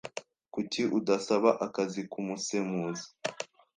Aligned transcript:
Kuki 0.53 0.81
udasaba 0.97 1.49
akazi 1.65 2.01
k'umusemuzi? 2.11 3.05